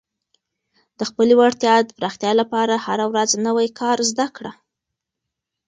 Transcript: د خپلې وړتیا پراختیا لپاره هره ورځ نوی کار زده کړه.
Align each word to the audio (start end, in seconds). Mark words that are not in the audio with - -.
د 0.97 0.99
خپلې 1.09 1.33
وړتیا 1.39 1.73
پراختیا 1.97 2.31
لپاره 2.41 2.73
هره 2.85 3.05
ورځ 3.11 3.29
نوی 3.47 3.67
کار 3.79 3.97
زده 4.11 4.27
کړه. 4.35 4.51